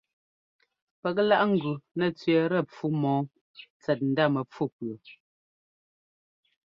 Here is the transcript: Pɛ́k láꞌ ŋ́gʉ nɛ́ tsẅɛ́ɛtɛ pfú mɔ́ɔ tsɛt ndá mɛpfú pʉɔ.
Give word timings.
Pɛ́k 1.01 1.17
láꞌ 1.29 1.43
ŋ́gʉ 1.51 1.73
nɛ́ 1.97 2.09
tsẅɛ́ɛtɛ 2.17 2.59
pfú 2.69 2.85
mɔ́ɔ 3.01 3.19
tsɛt 3.81 3.99
ndá 4.09 4.25
mɛpfú 4.33 4.63
pʉɔ. 4.75 4.95